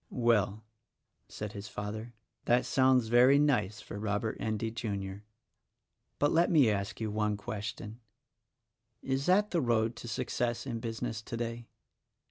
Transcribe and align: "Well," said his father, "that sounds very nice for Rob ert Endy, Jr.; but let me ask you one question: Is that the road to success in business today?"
"Well," 0.09 0.63
said 1.27 1.51
his 1.51 1.67
father, 1.67 2.15
"that 2.45 2.65
sounds 2.65 3.05
very 3.07 3.37
nice 3.37 3.81
for 3.81 3.99
Rob 3.99 4.23
ert 4.23 4.37
Endy, 4.39 4.71
Jr.; 4.71 5.17
but 6.17 6.31
let 6.31 6.49
me 6.49 6.71
ask 6.71 6.99
you 6.99 7.11
one 7.11 7.37
question: 7.37 7.99
Is 9.03 9.27
that 9.27 9.51
the 9.51 9.61
road 9.61 9.95
to 9.97 10.07
success 10.07 10.65
in 10.65 10.79
business 10.79 11.21
today?" 11.21 11.67